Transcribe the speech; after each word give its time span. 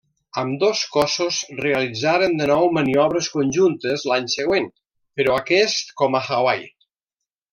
Ambdós 0.41 0.79
cossos 0.93 1.41
realitzaren 1.65 2.33
de 2.39 2.47
nou 2.53 2.71
maniobres 2.79 3.29
conjuntes 3.35 4.07
l'any 4.13 4.31
següent, 4.37 4.67
però 5.21 5.37
aquest 5.43 5.95
com 6.03 6.19
a 6.21 6.25
Hawaii. 6.31 6.69